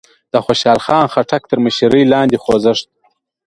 د 0.33 0.35
خوشال 0.45 0.79
خان 0.85 1.05
خټک 1.13 1.41
تر 1.49 1.57
مشرۍ 1.65 2.03
لاندې 2.13 2.37
خوځښت 2.43 2.87